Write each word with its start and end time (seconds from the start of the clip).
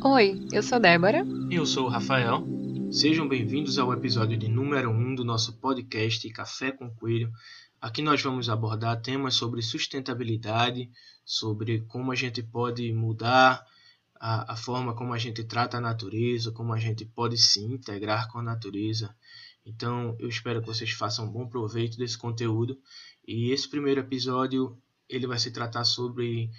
Oi, 0.00 0.46
eu 0.52 0.62
sou 0.62 0.78
Débora. 0.78 1.26
Eu 1.50 1.66
sou 1.66 1.86
o 1.86 1.88
Rafael. 1.88 2.46
Sejam 2.88 3.26
bem-vindos 3.26 3.80
ao 3.80 3.92
episódio 3.92 4.38
de 4.38 4.46
número 4.46 4.90
1 4.90 4.94
um 4.94 5.14
do 5.14 5.24
nosso 5.24 5.54
podcast 5.54 6.30
Café 6.30 6.70
com 6.70 6.88
Coelho. 6.88 7.32
Aqui 7.80 8.00
nós 8.00 8.22
vamos 8.22 8.48
abordar 8.48 9.02
temas 9.02 9.34
sobre 9.34 9.60
sustentabilidade, 9.60 10.88
sobre 11.24 11.80
como 11.88 12.12
a 12.12 12.14
gente 12.14 12.40
pode 12.44 12.92
mudar 12.92 13.66
a, 14.20 14.52
a 14.52 14.56
forma 14.56 14.94
como 14.94 15.12
a 15.12 15.18
gente 15.18 15.42
trata 15.42 15.78
a 15.78 15.80
natureza, 15.80 16.52
como 16.52 16.72
a 16.72 16.78
gente 16.78 17.04
pode 17.04 17.36
se 17.36 17.60
integrar 17.64 18.30
com 18.30 18.38
a 18.38 18.42
natureza. 18.42 19.12
Então, 19.66 20.14
eu 20.20 20.28
espero 20.28 20.60
que 20.60 20.68
vocês 20.68 20.92
façam 20.92 21.24
um 21.24 21.32
bom 21.32 21.48
proveito 21.48 21.98
desse 21.98 22.16
conteúdo. 22.16 22.78
E 23.26 23.50
esse 23.50 23.68
primeiro 23.68 24.00
episódio 24.00 24.78
ele 25.08 25.26
vai 25.26 25.38
se 25.40 25.50
tratar 25.50 25.84
sobre 25.84 26.50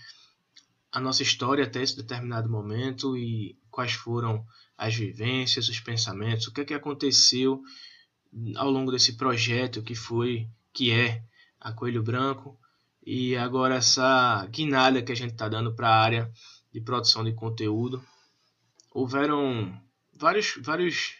a 0.91 0.99
nossa 0.99 1.23
história 1.23 1.63
até 1.63 1.81
esse 1.81 1.95
determinado 1.95 2.49
momento 2.49 3.15
e 3.15 3.57
quais 3.69 3.93
foram 3.93 4.45
as 4.77 4.95
vivências, 4.95 5.69
os 5.69 5.79
pensamentos, 5.79 6.47
o 6.47 6.53
que 6.53 6.61
é 6.61 6.65
que 6.65 6.73
aconteceu 6.73 7.61
ao 8.55 8.69
longo 8.69 8.91
desse 8.91 9.17
projeto 9.17 9.83
que 9.83 9.95
foi, 9.95 10.47
que 10.73 10.91
é 10.91 11.23
a 11.59 11.71
Coelho 11.71 12.01
Branco 12.01 12.57
e 13.05 13.35
agora 13.35 13.75
essa 13.75 14.45
guinada 14.47 15.01
que 15.01 15.11
a 15.11 15.15
gente 15.15 15.33
está 15.33 15.47
dando 15.47 15.73
para 15.73 15.89
a 15.89 16.01
área 16.01 16.31
de 16.71 16.81
produção 16.81 17.23
de 17.23 17.33
conteúdo. 17.33 18.03
Houveram 18.91 19.79
vários, 20.13 20.55
vários 20.61 21.15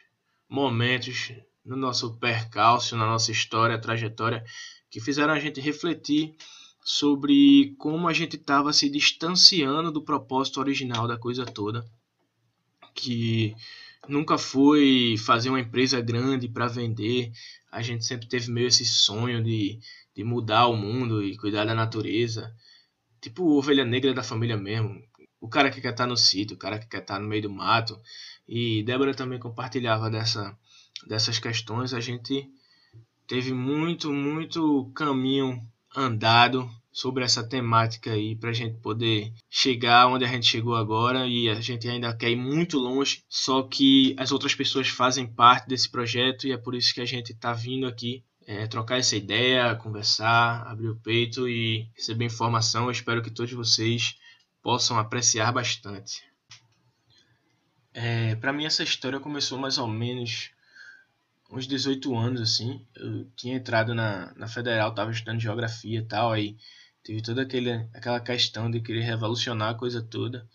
momentos 0.47 1.31
no 1.63 1.75
nosso 1.75 2.17
percalço, 2.17 2.95
na 2.95 3.05
nossa 3.05 3.31
história, 3.31 3.79
trajetória, 3.79 4.43
que 4.89 4.99
fizeram 4.99 5.33
a 5.33 5.39
gente 5.39 5.61
refletir 5.61 6.35
sobre 6.89 7.75
como 7.77 8.07
a 8.07 8.13
gente 8.13 8.35
estava 8.35 8.73
se 8.73 8.89
distanciando 8.89 9.91
do 9.91 10.01
propósito 10.01 10.59
original 10.59 11.07
da 11.07 11.19
coisa 11.19 11.45
toda, 11.45 11.85
que 12.95 13.55
nunca 14.07 14.39
foi 14.39 15.15
fazer 15.23 15.49
uma 15.49 15.59
empresa 15.59 16.01
grande 16.01 16.49
para 16.49 16.65
vender. 16.65 17.31
A 17.71 17.83
gente 17.83 18.03
sempre 18.03 18.27
teve 18.27 18.51
meio 18.51 18.65
esse 18.65 18.85
sonho 18.85 19.43
de, 19.43 19.79
de 20.15 20.23
mudar 20.23 20.65
o 20.65 20.75
mundo 20.75 21.23
e 21.23 21.37
cuidar 21.37 21.63
da 21.63 21.75
natureza. 21.75 22.51
Tipo 23.21 23.43
ovelha 23.55 23.85
negra 23.85 24.11
da 24.11 24.23
família 24.23 24.57
mesmo. 24.57 24.99
O 25.39 25.47
cara 25.47 25.69
que 25.69 25.81
quer 25.81 25.91
estar 25.91 26.05
tá 26.05 26.09
no 26.09 26.17
sítio, 26.17 26.55
o 26.55 26.59
cara 26.59 26.79
que 26.79 26.87
quer 26.87 27.01
estar 27.01 27.13
tá 27.13 27.19
no 27.19 27.27
meio 27.27 27.43
do 27.43 27.51
mato. 27.51 28.01
E 28.47 28.81
Débora 28.81 29.13
também 29.13 29.37
compartilhava 29.37 30.09
dessa, 30.09 30.57
dessas 31.05 31.37
questões. 31.37 31.93
A 31.93 31.99
gente 31.99 32.49
teve 33.27 33.53
muito, 33.53 34.11
muito 34.11 34.91
caminho 34.95 35.63
andado 35.95 36.67
sobre 36.91 37.23
essa 37.23 37.43
temática 37.43 38.11
aí 38.11 38.35
para 38.35 38.49
a 38.49 38.53
gente 38.53 38.77
poder 38.79 39.31
chegar 39.49 40.07
onde 40.07 40.25
a 40.25 40.27
gente 40.27 40.45
chegou 40.45 40.75
agora 40.75 41.27
e 41.27 41.49
a 41.49 41.61
gente 41.61 41.87
ainda 41.87 42.15
quer 42.15 42.31
ir 42.31 42.35
muito 42.35 42.77
longe, 42.77 43.23
só 43.29 43.63
que 43.63 44.15
as 44.17 44.31
outras 44.31 44.55
pessoas 44.55 44.89
fazem 44.89 45.27
parte 45.27 45.67
desse 45.67 45.89
projeto 45.89 46.47
e 46.47 46.51
é 46.51 46.57
por 46.57 46.75
isso 46.75 46.93
que 46.93 47.01
a 47.01 47.05
gente 47.05 47.31
está 47.31 47.53
vindo 47.53 47.87
aqui 47.87 48.23
é, 48.47 48.65
trocar 48.65 48.97
essa 48.97 49.15
ideia, 49.15 49.75
conversar, 49.75 50.65
abrir 50.67 50.89
o 50.89 50.95
peito 50.95 51.47
e 51.47 51.87
receber 51.95 52.25
informação. 52.25 52.85
Eu 52.85 52.91
espero 52.91 53.21
que 53.21 53.29
todos 53.29 53.53
vocês 53.53 54.15
possam 54.63 54.97
apreciar 54.97 55.51
bastante. 55.51 56.23
É, 57.93 58.35
para 58.35 58.51
mim 58.51 58.65
essa 58.65 58.81
história 58.81 59.19
começou 59.19 59.59
mais 59.59 59.77
ou 59.77 59.87
menos 59.87 60.51
uns 61.49 61.67
18 61.67 62.15
anos 62.15 62.41
assim. 62.41 62.85
Eu 62.95 63.25
tinha 63.35 63.55
entrado 63.55 63.93
na, 63.95 64.33
na 64.35 64.47
federal, 64.47 64.89
estava 64.89 65.11
estudando 65.11 65.39
geografia 65.39 65.99
e 65.99 66.05
tal, 66.05 66.31
aí 66.31 66.57
tive 67.03 67.21
toda 67.21 67.41
aquele, 67.41 67.71
aquela 67.93 68.19
questão 68.19 68.69
de 68.69 68.81
querer 68.81 69.01
revolucionar 69.01 69.69
a 69.71 69.77
coisa 69.77 70.01
toda 70.01 70.47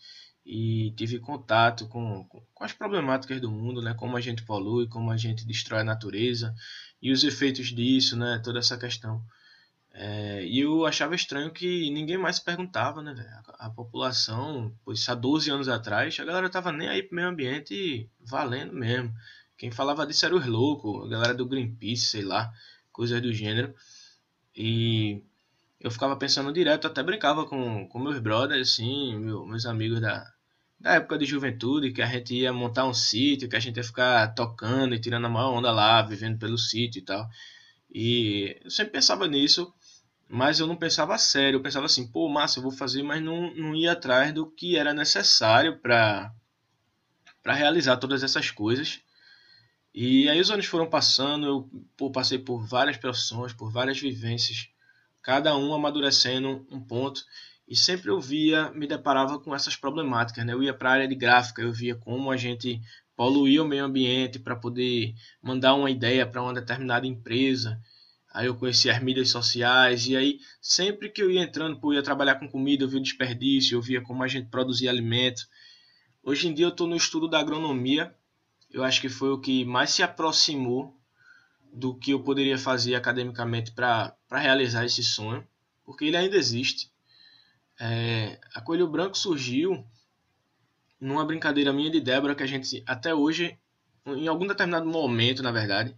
e 0.45 0.93
tive 0.95 1.19
contato 1.19 1.87
com, 1.87 2.23
com 2.25 2.63
as 2.63 2.71
problemáticas 2.71 3.41
do 3.41 3.49
mundo, 3.49 3.81
né? 3.81 3.93
Como 3.95 4.15
a 4.15 4.21
gente 4.21 4.43
polui, 4.43 4.87
como 4.87 5.11
a 5.11 5.17
gente 5.17 5.45
destrói 5.45 5.81
a 5.81 5.83
natureza 5.83 6.53
e 7.01 7.11
os 7.11 7.23
efeitos 7.23 7.73
disso, 7.73 8.15
né? 8.15 8.39
Toda 8.43 8.59
essa 8.59 8.77
questão. 8.77 9.23
É, 9.91 10.45
e 10.45 10.59
eu 10.59 10.85
achava 10.85 11.15
estranho 11.15 11.51
que 11.51 11.89
ninguém 11.89 12.17
mais 12.17 12.37
perguntava, 12.39 13.01
né? 13.01 13.15
A, 13.57 13.67
a, 13.67 13.69
população, 13.69 14.75
pois 14.83 15.07
há 15.09 15.15
12 15.15 15.49
anos 15.49 15.67
atrás, 15.67 16.19
a 16.19 16.25
galera 16.25 16.49
tava 16.49 16.71
nem 16.71 16.89
aí 16.89 17.01
pro 17.01 17.15
meio 17.15 17.29
ambiente 17.29 18.09
valendo 18.19 18.73
mesmo. 18.73 19.13
Quem 19.57 19.71
falava 19.71 20.05
disso 20.05 20.25
era 20.25 20.35
os 20.35 20.45
loucos, 20.45 21.05
a 21.05 21.09
galera 21.09 21.33
do 21.33 21.45
Greenpeace, 21.45 22.05
sei 22.05 22.23
lá, 22.23 22.51
coisas 22.91 23.21
do 23.21 23.33
gênero. 23.33 23.73
E 24.55 25.21
eu 25.79 25.91
ficava 25.91 26.15
pensando 26.15 26.51
direto, 26.51 26.87
até 26.87 27.03
brincava 27.03 27.45
com, 27.45 27.87
com 27.87 27.99
meus 27.99 28.19
brothers, 28.19 28.71
assim, 28.71 29.17
meu, 29.17 29.45
meus 29.45 29.65
amigos 29.65 30.01
da, 30.01 30.33
da 30.79 30.95
época 30.95 31.17
de 31.17 31.25
juventude, 31.25 31.91
que 31.91 32.01
a 32.01 32.05
gente 32.05 32.35
ia 32.35 32.51
montar 32.53 32.85
um 32.85 32.93
sítio, 32.93 33.49
que 33.49 33.55
a 33.55 33.59
gente 33.59 33.77
ia 33.77 33.83
ficar 33.83 34.33
tocando 34.33 34.95
e 34.95 34.99
tirando 34.99 35.25
a 35.25 35.29
maior 35.29 35.51
onda 35.51 35.71
lá, 35.71 36.01
vivendo 36.01 36.37
pelo 36.37 36.57
sítio 36.57 36.99
e 36.99 37.03
tal. 37.03 37.27
E 37.93 38.59
eu 38.63 38.69
sempre 38.69 38.93
pensava 38.93 39.27
nisso, 39.27 39.73
mas 40.27 40.59
eu 40.59 40.67
não 40.67 40.75
pensava 40.75 41.17
sério. 41.17 41.57
Eu 41.57 41.63
pensava 41.63 41.85
assim, 41.85 42.07
pô, 42.07 42.27
massa, 42.27 42.59
eu 42.59 42.63
vou 42.63 42.71
fazer, 42.71 43.03
mas 43.03 43.21
não, 43.23 43.53
não 43.55 43.75
ia 43.75 43.93
atrás 43.93 44.33
do 44.33 44.45
que 44.49 44.77
era 44.77 44.93
necessário 44.93 45.79
para 45.79 46.33
realizar 47.45 47.97
todas 47.97 48.23
essas 48.23 48.51
coisas. 48.51 49.01
E 49.97 50.27
aí 50.27 50.41
os 50.41 50.51
anos 50.51 50.65
foram 50.65 50.89
passando, 50.89 51.69
eu 51.97 52.11
passei 52.11 52.37
por 52.37 52.67
várias 52.67 52.97
profissões, 52.97 53.53
por 53.53 53.71
várias 53.71 53.97
vivências 53.97 54.67
cada 55.21 55.55
um 55.55 55.73
amadurecendo 55.73 56.67
um 56.69 56.81
ponto 56.81 57.23
e 57.65 57.77
sempre 57.77 58.11
eu 58.11 58.19
via, 58.19 58.69
me 58.71 58.85
deparava 58.85 59.39
com 59.39 59.55
essas 59.55 59.77
problemáticas, 59.77 60.45
né? 60.45 60.51
Eu 60.51 60.61
ia 60.61 60.73
para 60.73 60.89
a 60.89 60.93
área 60.93 61.07
de 61.07 61.15
gráfica, 61.15 61.61
eu 61.61 61.71
via 61.71 61.95
como 61.95 62.29
a 62.29 62.35
gente 62.35 62.81
poluía 63.15 63.63
o 63.63 63.67
meio 63.67 63.85
ambiente 63.85 64.37
para 64.37 64.57
poder 64.57 65.15
mandar 65.41 65.73
uma 65.75 65.89
ideia 65.89 66.27
para 66.27 66.43
uma 66.43 66.53
determinada 66.53 67.07
empresa. 67.07 67.81
Aí 68.33 68.47
eu 68.47 68.55
conhecia 68.55 68.93
as 68.93 69.01
mídias 69.01 69.29
sociais 69.29 70.07
e 70.07 70.17
aí 70.17 70.39
sempre 70.61 71.09
que 71.09 71.23
eu 71.23 71.31
ia 71.31 71.41
entrando, 71.41 71.79
pô, 71.79 71.93
ia 71.93 72.03
trabalhar 72.03 72.35
com 72.35 72.49
comida, 72.49 72.83
eu 72.83 72.89
via 72.89 72.99
o 72.99 73.03
desperdício, 73.03 73.77
eu 73.77 73.81
via 73.81 74.01
como 74.01 74.21
a 74.23 74.27
gente 74.27 74.49
produzia 74.49 74.89
alimento. 74.89 75.47
Hoje 76.21 76.49
em 76.49 76.53
dia 76.53 76.65
eu 76.65 76.69
estou 76.69 76.85
no 76.85 76.97
estudo 76.97 77.29
da 77.29 77.39
agronomia. 77.39 78.13
Eu 78.75 78.83
acho 78.83 78.99
que 78.99 79.07
foi 79.07 79.29
o 79.29 79.39
que 79.39 79.63
mais 79.63 79.91
se 79.91 80.03
aproximou 80.03 80.93
do 81.71 81.95
que 81.95 82.11
eu 82.11 82.21
poderia 82.21 82.57
fazer 82.57 82.93
academicamente 82.93 83.71
para 83.71 84.13
realizar 84.29 84.83
esse 84.83 85.01
sonho, 85.01 85.47
porque 85.85 86.03
ele 86.03 86.17
ainda 86.17 86.35
existe. 86.35 86.91
É, 87.79 88.37
a 88.53 88.59
Coelho 88.59 88.85
Branco 88.85 89.17
surgiu 89.17 89.81
numa 90.99 91.23
brincadeira 91.23 91.71
minha 91.71 91.89
de 91.89 92.01
Débora 92.01 92.35
que 92.35 92.43
a 92.43 92.45
gente 92.45 92.83
até 92.85 93.15
hoje, 93.15 93.57
em 94.05 94.27
algum 94.27 94.45
determinado 94.45 94.85
momento, 94.85 95.41
na 95.41 95.53
verdade, 95.53 95.95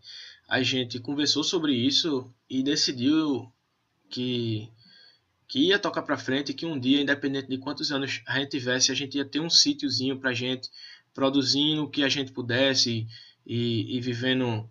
a 0.47 0.61
gente 0.61 0.99
conversou 0.99 1.43
sobre 1.43 1.73
isso 1.73 2.31
e 2.47 2.61
decidiu 2.61 3.51
que 4.07 4.71
que 5.47 5.69
ia 5.69 5.79
tocar 5.79 6.01
para 6.01 6.17
frente, 6.17 6.53
que 6.53 6.65
um 6.65 6.77
dia, 6.77 7.01
independente 7.01 7.47
de 7.47 7.57
quantos 7.57 7.91
anos 7.91 8.21
a 8.27 8.37
gente 8.37 8.49
tivesse, 8.49 8.91
a 8.91 8.95
gente 8.95 9.17
ia 9.17 9.23
ter 9.23 9.39
um 9.39 9.49
sítiozinho 9.49 10.19
para 10.19 10.33
gente 10.33 10.69
produzindo 11.17 11.83
o 11.83 11.89
que 11.89 12.03
a 12.03 12.09
gente 12.09 12.31
pudesse 12.31 13.07
e, 13.43 13.97
e 13.97 13.99
vivendo 13.99 14.69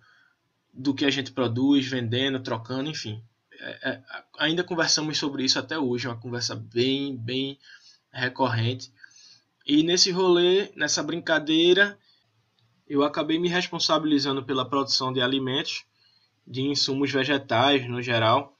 do 0.73 0.95
que 0.95 1.05
a 1.05 1.11
gente 1.11 1.33
produz, 1.33 1.85
vendendo, 1.89 2.39
trocando, 2.39 2.89
enfim. 2.89 3.21
É, 3.59 3.91
é, 3.91 4.03
ainda 4.39 4.63
conversamos 4.63 5.19
sobre 5.19 5.43
isso 5.45 5.59
até 5.59 5.77
hoje, 5.77 6.07
é 6.07 6.09
uma 6.09 6.21
conversa 6.21 6.55
bem, 6.55 7.17
bem 7.17 7.59
recorrente. 8.13 8.93
E 9.67 9.83
nesse 9.83 10.13
rolê, 10.13 10.71
nessa 10.77 11.03
brincadeira, 11.03 11.99
eu 12.89 13.03
acabei 13.03 13.41
me 13.41 13.49
responsabilizando 13.49 14.45
pela 14.45 14.71
produção 14.71 15.13
de 15.13 15.21
alimentos, 15.21 15.85
de 16.47 16.63
insumos 16.63 17.11
vegetais 17.11 17.89
no 17.89 18.01
geral, 18.01 18.57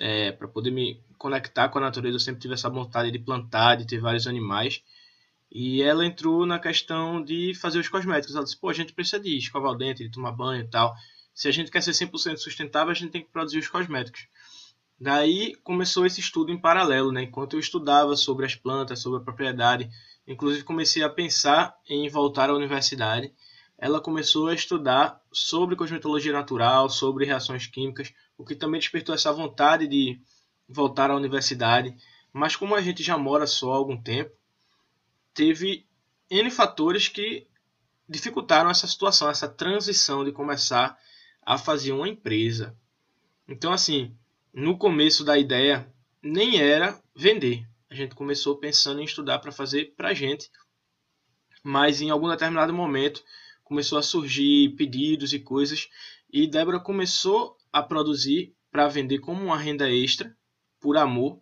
é, 0.00 0.32
para 0.32 0.48
poder 0.48 0.70
me 0.70 0.98
conectar 1.18 1.68
com 1.68 1.76
a 1.76 1.82
natureza. 1.82 2.16
Eu 2.16 2.20
sempre 2.20 2.40
tive 2.40 2.54
essa 2.54 2.70
vontade 2.70 3.10
de 3.10 3.18
plantar, 3.18 3.76
de 3.76 3.86
ter 3.86 4.00
vários 4.00 4.26
animais. 4.26 4.82
E 5.54 5.80
ela 5.80 6.04
entrou 6.04 6.44
na 6.44 6.58
questão 6.58 7.22
de 7.22 7.54
fazer 7.54 7.78
os 7.78 7.88
cosméticos. 7.88 8.34
Ela 8.34 8.44
disse: 8.44 8.58
pô, 8.60 8.68
a 8.68 8.74
gente 8.74 8.92
precisa 8.92 9.20
de 9.20 9.38
escovar 9.38 9.72
o 9.72 9.76
dente, 9.76 10.02
de 10.02 10.10
tomar 10.10 10.32
banho 10.32 10.62
e 10.62 10.68
tal 10.68 10.94
se 11.34 11.48
a 11.48 11.50
gente 11.50 11.70
quer 11.70 11.82
ser 11.82 11.90
100% 11.90 12.36
sustentável, 12.36 12.92
a 12.92 12.94
gente 12.94 13.10
tem 13.10 13.22
que 13.22 13.30
produzir 13.30 13.58
os 13.58 13.68
cosméticos. 13.68 14.28
Daí 14.98 15.56
começou 15.64 16.06
esse 16.06 16.20
estudo 16.20 16.52
em 16.52 16.60
paralelo, 16.60 17.10
né? 17.10 17.24
Enquanto 17.24 17.54
eu 17.54 17.60
estudava 17.60 18.14
sobre 18.14 18.46
as 18.46 18.54
plantas, 18.54 19.00
sobre 19.00 19.18
a 19.20 19.24
propriedade, 19.24 19.90
inclusive 20.26 20.62
comecei 20.62 21.02
a 21.02 21.10
pensar 21.10 21.76
em 21.88 22.08
voltar 22.08 22.48
à 22.48 22.54
universidade. 22.54 23.34
Ela 23.76 24.00
começou 24.00 24.46
a 24.46 24.54
estudar 24.54 25.20
sobre 25.32 25.74
cosmetologia 25.74 26.32
natural, 26.32 26.88
sobre 26.88 27.26
reações 27.26 27.66
químicas, 27.66 28.14
o 28.38 28.44
que 28.44 28.54
também 28.54 28.78
despertou 28.78 29.12
essa 29.12 29.32
vontade 29.32 29.88
de 29.88 30.20
voltar 30.68 31.10
à 31.10 31.16
universidade. 31.16 31.94
Mas 32.32 32.54
como 32.54 32.76
a 32.76 32.80
gente 32.80 33.02
já 33.02 33.18
mora 33.18 33.48
só 33.48 33.72
há 33.72 33.76
algum 33.76 34.00
tempo, 34.00 34.30
teve 35.34 35.86
N 36.30 36.50
fatores 36.50 37.08
que 37.08 37.46
dificultaram 38.08 38.70
essa 38.70 38.86
situação, 38.86 39.28
essa 39.28 39.48
transição 39.48 40.24
de 40.24 40.32
começar 40.32 40.98
a 41.42 41.58
fazer 41.58 41.92
uma 41.92 42.08
empresa. 42.08 42.76
Então, 43.46 43.72
assim, 43.72 44.16
no 44.52 44.78
começo 44.78 45.24
da 45.24 45.36
ideia, 45.36 45.92
nem 46.22 46.58
era 46.58 46.98
vender. 47.14 47.66
A 47.90 47.94
gente 47.94 48.14
começou 48.14 48.56
pensando 48.56 49.00
em 49.00 49.04
estudar 49.04 49.38
para 49.38 49.52
fazer 49.52 49.94
para 49.96 50.08
a 50.08 50.14
gente. 50.14 50.50
Mas 51.62 52.00
em 52.00 52.10
algum 52.10 52.28
determinado 52.28 52.72
momento 52.72 53.22
começou 53.62 53.98
a 53.98 54.02
surgir 54.02 54.74
pedidos 54.76 55.32
e 55.32 55.38
coisas 55.38 55.88
e 56.32 56.46
Débora 56.46 56.80
começou 56.80 57.56
a 57.72 57.82
produzir 57.82 58.54
para 58.70 58.88
vender 58.88 59.20
como 59.20 59.42
uma 59.44 59.56
renda 59.56 59.88
extra, 59.88 60.36
por 60.80 60.96
amor, 60.96 61.40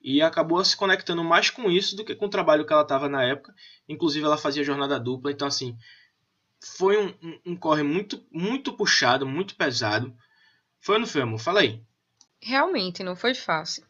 e 0.00 0.22
acabou 0.22 0.64
se 0.64 0.76
conectando 0.76 1.24
mais 1.24 1.50
com 1.50 1.70
isso 1.70 1.96
do 1.96 2.04
que 2.04 2.14
com 2.14 2.26
o 2.26 2.30
trabalho 2.30 2.66
que 2.66 2.72
ela 2.72 2.82
estava 2.82 3.08
na 3.08 3.24
época. 3.24 3.54
Inclusive 3.88 4.24
ela 4.24 4.38
fazia 4.38 4.64
jornada 4.64 4.98
dupla, 4.98 5.30
então 5.32 5.48
assim 5.48 5.76
foi 6.64 6.96
um, 6.98 7.14
um, 7.22 7.40
um 7.46 7.56
corre 7.56 7.82
muito 7.82 8.24
muito 8.30 8.72
puxado, 8.72 9.26
muito 9.26 9.54
pesado. 9.56 10.14
Foi 10.80 10.96
ou 10.96 11.00
não 11.00 11.06
foi, 11.06 11.22
amor? 11.22 11.38
Fala 11.38 11.60
aí. 11.60 11.82
Realmente 12.40 13.02
não 13.02 13.16
foi 13.16 13.34
fácil. 13.34 13.84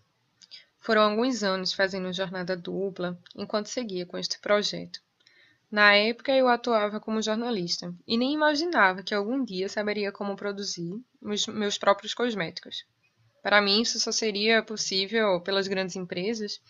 Foram 0.81 1.03
alguns 1.03 1.43
anos 1.43 1.73
fazendo 1.73 2.13
jornada 2.13 2.57
dupla 2.57 3.19
enquanto 3.37 3.67
seguia 3.67 4.07
com 4.07 4.17
este 4.17 4.39
projeto. 4.41 5.01
Na 5.71 5.95
época 5.95 6.33
eu 6.33 6.49
atuava 6.49 6.99
como 6.99 7.21
jornalista 7.21 7.95
e 8.07 8.17
nem 8.17 8.33
imaginava 8.33 9.03
que 9.03 9.15
algum 9.15 9.45
dia 9.45 9.69
saberia 9.69 10.11
como 10.11 10.35
produzir 10.35 10.99
meus 11.21 11.77
próprios 11.77 12.15
cosméticos. 12.15 12.87
Para 13.43 13.61
mim 13.61 13.83
isso 13.83 13.99
só 13.99 14.13
seria 14.13 14.63
possível 14.63 15.41
pelas 15.41 15.69
grandes 15.69 15.97
empresas. 15.97 16.61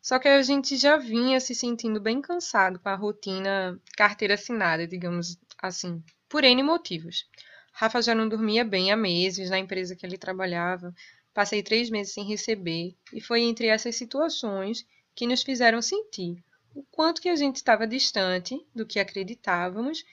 Só 0.00 0.18
que 0.18 0.28
a 0.28 0.42
gente 0.42 0.76
já 0.76 0.96
vinha 0.96 1.38
se 1.38 1.54
sentindo 1.54 2.00
bem 2.00 2.20
cansado 2.20 2.78
com 2.80 2.88
a 2.88 2.96
rotina 2.96 3.80
carteira 3.96 4.34
assinada, 4.34 4.86
digamos 4.86 5.38
assim, 5.58 6.02
por 6.28 6.42
N 6.42 6.62
motivos. 6.62 7.26
Rafa 7.72 8.02
já 8.02 8.14
não 8.14 8.28
dormia 8.28 8.64
bem 8.64 8.90
há 8.90 8.96
meses 8.96 9.48
na 9.48 9.58
empresa 9.58 9.94
que 9.94 10.04
ele 10.04 10.18
trabalhava, 10.18 10.92
passei 11.32 11.62
três 11.62 11.88
meses 11.88 12.12
sem 12.12 12.24
receber, 12.24 12.94
e 13.12 13.20
foi 13.20 13.42
entre 13.42 13.68
essas 13.68 13.96
situações 13.96 14.84
que 15.14 15.26
nos 15.26 15.42
fizeram 15.42 15.80
sentir 15.80 16.42
o 16.74 16.82
quanto 16.90 17.20
que 17.20 17.28
a 17.28 17.36
gente 17.36 17.56
estava 17.56 17.86
distante 17.86 18.58
do 18.74 18.86
que 18.86 18.98
acreditávamos 18.98 20.04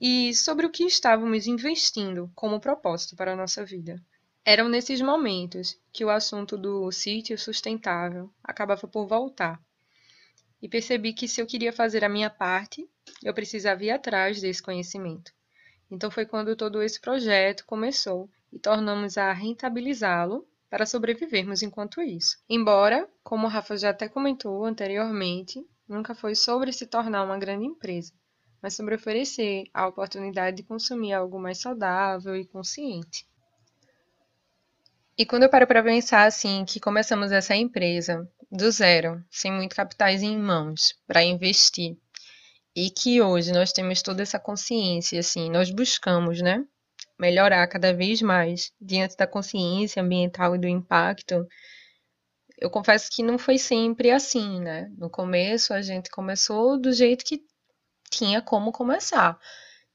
e 0.00 0.34
sobre 0.34 0.66
o 0.66 0.70
que 0.70 0.84
estávamos 0.84 1.46
investindo 1.46 2.30
como 2.34 2.60
propósito 2.60 3.16
para 3.16 3.32
a 3.32 3.36
nossa 3.36 3.64
vida. 3.64 4.00
Eram 4.50 4.66
nesses 4.66 5.02
momentos 5.02 5.78
que 5.92 6.02
o 6.06 6.08
assunto 6.08 6.56
do 6.56 6.90
sítio 6.90 7.36
sustentável 7.36 8.32
acabava 8.42 8.88
por 8.88 9.06
voltar. 9.06 9.60
E 10.62 10.66
percebi 10.66 11.12
que 11.12 11.28
se 11.28 11.42
eu 11.42 11.46
queria 11.46 11.70
fazer 11.70 12.02
a 12.02 12.08
minha 12.08 12.30
parte, 12.30 12.88
eu 13.22 13.34
precisava 13.34 13.84
ir 13.84 13.90
atrás 13.90 14.40
desse 14.40 14.62
conhecimento. 14.62 15.34
Então 15.90 16.10
foi 16.10 16.24
quando 16.24 16.56
todo 16.56 16.82
esse 16.82 16.98
projeto 16.98 17.66
começou 17.66 18.26
e 18.50 18.58
tornamos 18.58 19.18
a 19.18 19.34
rentabilizá-lo 19.34 20.48
para 20.70 20.86
sobrevivermos 20.86 21.60
enquanto 21.60 22.00
isso. 22.00 22.38
Embora, 22.48 23.06
como 23.22 23.46
o 23.46 23.50
Rafa 23.50 23.76
já 23.76 23.90
até 23.90 24.08
comentou 24.08 24.64
anteriormente, 24.64 25.62
nunca 25.86 26.14
foi 26.14 26.34
sobre 26.34 26.72
se 26.72 26.86
tornar 26.86 27.22
uma 27.22 27.38
grande 27.38 27.66
empresa, 27.66 28.14
mas 28.62 28.72
sobre 28.72 28.94
oferecer 28.94 29.64
a 29.74 29.86
oportunidade 29.86 30.56
de 30.56 30.62
consumir 30.62 31.12
algo 31.12 31.38
mais 31.38 31.58
saudável 31.58 32.34
e 32.34 32.46
consciente. 32.46 33.28
E 35.18 35.26
quando 35.26 35.42
eu 35.42 35.50
paro 35.50 35.66
para 35.66 35.82
pensar 35.82 36.24
assim, 36.24 36.64
que 36.64 36.78
começamos 36.78 37.32
essa 37.32 37.54
empresa 37.54 38.26
do 38.50 38.70
zero, 38.70 39.22
sem 39.30 39.52
muito 39.52 39.74
capitais 39.74 40.22
em 40.22 40.38
mãos 40.38 40.94
para 41.06 41.22
investir, 41.22 41.96
e 42.74 42.90
que 42.90 43.20
hoje 43.20 43.52
nós 43.52 43.72
temos 43.72 44.00
toda 44.00 44.22
essa 44.22 44.38
consciência, 44.38 45.18
assim, 45.18 45.50
nós 45.50 45.70
buscamos, 45.70 46.40
né, 46.40 46.64
melhorar 47.18 47.66
cada 47.66 47.92
vez 47.92 48.22
mais 48.22 48.72
diante 48.80 49.16
da 49.16 49.26
consciência 49.26 50.00
ambiental 50.00 50.54
e 50.54 50.58
do 50.58 50.68
impacto 50.68 51.46
eu 52.60 52.70
confesso 52.70 53.08
que 53.10 53.22
não 53.22 53.38
foi 53.38 53.56
sempre 53.56 54.10
assim, 54.10 54.60
né? 54.60 54.90
No 54.96 55.08
começo 55.08 55.72
a 55.72 55.80
gente 55.80 56.10
começou 56.10 56.78
do 56.78 56.92
jeito 56.92 57.24
que 57.24 57.40
tinha 58.10 58.42
como 58.42 58.72
começar. 58.72 59.38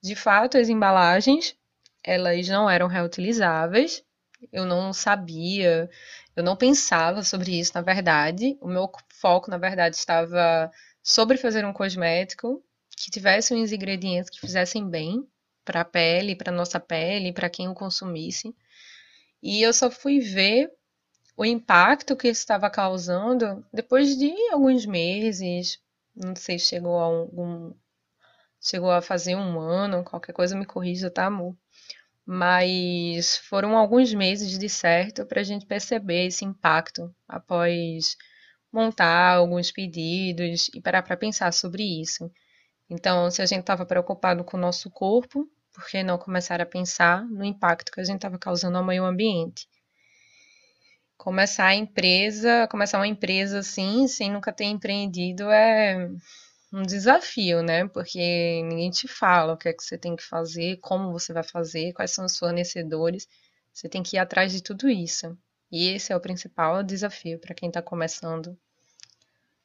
De 0.02 0.16
fato, 0.16 0.58
as 0.58 0.70
embalagens, 0.70 1.56
elas 2.04 2.48
não 2.48 2.70
eram 2.70 2.88
reutilizáveis. 2.88 4.04
Eu 4.52 4.66
não 4.66 4.94
sabia, 4.94 5.90
eu 6.36 6.44
não 6.44 6.56
pensava 6.56 7.24
sobre 7.24 7.60
isso, 7.60 7.72
na 7.76 7.82
verdade. 7.82 8.58
O 8.62 8.68
meu 8.68 8.92
foco, 9.10 9.50
na 9.50 9.58
verdade, 9.58 9.96
estava 9.96 10.72
sobre 11.02 11.38
fazer 11.38 11.66
um 11.66 11.74
cosmético 11.74 12.64
que 12.98 13.12
tivesse 13.12 13.54
uns 13.54 13.72
ingredientes 13.72 14.30
que 14.30 14.40
fizessem 14.40 14.90
bem 14.90 15.28
para 15.66 15.82
a 15.82 15.86
pele, 15.86 16.36
para 16.36 16.52
nossa 16.52 16.80
pele, 16.80 17.34
para 17.34 17.50
quem 17.50 17.68
o 17.68 17.74
consumisse. 17.74 18.56
E 19.42 19.62
eu 19.62 19.74
só 19.74 19.92
fui 19.92 20.20
ver 20.20 20.72
o 21.38 21.46
impacto 21.46 22.16
que 22.16 22.30
isso 22.30 22.42
estava 22.42 22.70
causando 22.70 23.66
depois 23.74 24.18
de 24.18 24.32
alguns 24.52 24.86
meses, 24.86 25.80
não 26.16 26.36
sei 26.36 26.60
se 26.60 26.68
chegou 26.68 27.00
a 27.00 27.04
algum 27.04 27.74
chegou 28.62 28.92
a 28.92 29.02
fazer 29.02 29.36
um 29.36 29.60
ano, 29.60 30.04
qualquer 30.04 30.34
coisa 30.34 30.56
me 30.56 30.66
corrija, 30.66 31.12
tá, 31.12 31.26
amor? 31.26 31.56
Mas 32.26 33.38
foram 33.38 33.78
alguns 33.78 34.14
meses 34.14 34.58
de 34.58 34.70
certo 34.70 35.26
para 35.26 35.42
a 35.42 35.44
gente 35.44 35.66
perceber 35.66 36.28
esse 36.28 36.46
impacto 36.46 37.14
após 37.28 38.16
montar 38.72 39.36
alguns 39.36 39.72
pedidos 39.72 40.70
e 40.74 40.82
parar 40.82 41.04
para 41.04 41.18
pensar 41.18 41.52
sobre 41.54 41.84
isso. 42.02 42.32
Então, 42.90 43.30
se 43.32 43.42
a 43.42 43.46
gente 43.46 43.62
estava 43.62 43.86
preocupado 43.86 44.44
com 44.44 44.58
o 44.58 44.60
nosso 44.60 44.90
corpo, 44.90 45.48
por 45.74 45.86
que 45.88 46.04
não 46.04 46.18
começar 46.18 46.62
a 46.62 46.66
pensar 46.66 47.26
no 47.26 47.44
impacto 47.44 47.92
que 47.92 48.00
a 48.02 48.04
gente 48.04 48.18
estava 48.18 48.40
causando 48.40 48.78
ao 48.78 48.86
meio 48.86 49.06
ambiente? 49.06 49.68
começar 51.24 51.68
a 51.68 51.76
empresa, 51.76 52.68
começar 52.70 52.98
uma 52.98 53.08
empresa 53.08 53.60
assim, 53.60 54.10
sem 54.10 54.30
nunca 54.30 54.52
ter 54.52 54.66
empreendido, 54.66 55.50
é 55.50 56.10
um 56.74 56.84
desafio, 56.84 57.62
né? 57.62 57.88
Porque 57.88 58.20
ninguém 58.64 58.90
te 58.90 59.08
fala 59.08 59.54
o 59.54 59.58
que 59.58 59.70
é 59.70 59.74
que 59.74 59.84
você 59.84 59.98
tem 59.98 60.16
que 60.16 60.24
fazer, 60.24 60.78
como 60.82 61.12
você 61.12 61.32
vai 61.32 61.44
fazer, 61.44 61.94
quais 61.94 62.12
são 62.12 62.26
os 62.26 62.38
fornecedores. 62.38 63.28
Você 63.72 63.88
tem 63.88 64.04
que 64.04 64.18
ir 64.18 64.20
atrás 64.20 64.52
de 64.52 64.62
tudo 64.62 64.90
isso. 64.90 65.38
E 65.72 65.90
esse 65.90 66.12
é 66.12 66.16
o 66.16 66.22
principal 66.22 66.84
desafio 66.84 67.40
para 67.40 67.56
quem 67.56 67.70
está 67.70 67.82
começando 67.82 68.58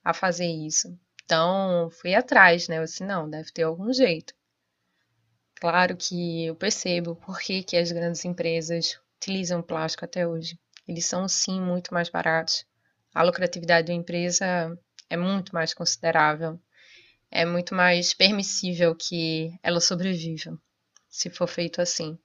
a 0.04 0.14
fazer 0.14 0.46
isso. 0.46 0.98
Então, 1.24 1.90
fui 1.90 2.14
atrás, 2.14 2.68
né? 2.68 2.78
Eu 2.78 2.84
disse, 2.84 3.04
não, 3.04 3.28
deve 3.28 3.50
ter 3.52 3.64
algum 3.64 3.92
jeito. 3.92 4.34
Claro 5.56 5.96
que 5.96 6.46
eu 6.46 6.54
percebo 6.54 7.16
por 7.16 7.38
que, 7.40 7.62
que 7.62 7.76
as 7.76 7.90
grandes 7.90 8.24
empresas 8.24 8.98
utilizam 9.16 9.60
plástico 9.60 10.04
até 10.04 10.26
hoje 10.26 10.58
eles 10.88 11.04
são 11.04 11.28
sim 11.28 11.60
muito 11.60 11.92
mais 11.92 12.08
baratos. 12.08 12.64
A 13.14 13.22
lucratividade 13.22 13.88
da 13.88 13.92
empresa 13.92 14.74
é 15.10 15.16
muito 15.16 15.54
mais 15.54 15.74
considerável. 15.74 16.58
É 17.30 17.44
muito 17.44 17.74
mais 17.74 18.14
permissível 18.14 18.94
que 18.94 19.52
ela 19.62 19.80
sobreviva, 19.80 20.58
se 21.08 21.28
for 21.30 21.46
feito 21.46 21.80
assim. 21.80 22.18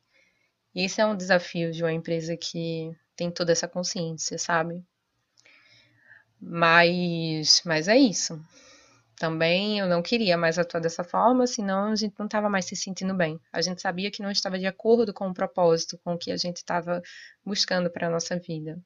E 0.73 0.85
esse 0.85 1.01
é 1.01 1.05
um 1.05 1.15
desafio 1.15 1.71
de 1.71 1.83
uma 1.83 1.91
empresa 1.91 2.35
que 2.37 2.95
tem 3.15 3.29
toda 3.29 3.51
essa 3.51 3.67
consciência, 3.67 4.37
sabe? 4.37 4.83
Mas, 6.39 7.61
mas 7.65 7.87
é 7.87 7.97
isso. 7.97 8.39
Também 9.15 9.79
eu 9.79 9.87
não 9.87 10.01
queria 10.01 10.37
mais 10.37 10.57
atuar 10.57 10.79
dessa 10.79 11.03
forma, 11.03 11.45
senão 11.47 11.91
a 11.91 11.95
gente 11.95 12.15
não 12.17 12.25
estava 12.25 12.49
mais 12.49 12.65
se 12.65 12.75
sentindo 12.75 13.13
bem. 13.13 13.39
A 13.51 13.61
gente 13.61 13.81
sabia 13.81 14.11
que 14.11 14.21
não 14.23 14.31
estava 14.31 14.57
de 14.57 14.65
acordo 14.65 15.13
com 15.13 15.29
o 15.29 15.33
propósito, 15.33 15.97
com 16.03 16.13
o 16.13 16.17
que 16.17 16.31
a 16.31 16.37
gente 16.37 16.57
estava 16.57 17.01
buscando 17.45 17.89
para 17.89 18.07
a 18.07 18.09
nossa 18.09 18.37
vida. 18.37 18.81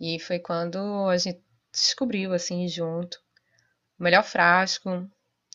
E 0.00 0.18
foi 0.18 0.38
quando 0.38 1.08
a 1.08 1.16
gente 1.16 1.40
descobriu, 1.72 2.34
assim, 2.34 2.68
junto, 2.68 3.18
o 3.98 4.02
melhor 4.02 4.24
frasco, 4.24 5.08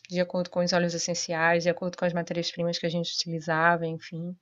de 0.08 0.20
acordo 0.20 0.48
com 0.48 0.60
os 0.60 0.72
óleos 0.72 0.94
essenciais, 0.94 1.62
de 1.62 1.68
acordo 1.68 1.96
com 1.96 2.04
as 2.04 2.14
matérias-primas 2.14 2.78
que 2.78 2.86
a 2.86 2.90
gente 2.90 3.14
utilizava, 3.14 3.86
enfim. 3.86 4.34